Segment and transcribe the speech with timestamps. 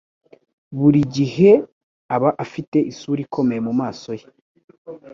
[0.77, 1.51] Buri gihe
[2.15, 4.25] aba afite isura ikomeye mumaso ye.